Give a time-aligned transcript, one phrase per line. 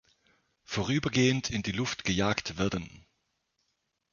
[0.63, 3.05] Vorübergehend in die Luft gejagt werden.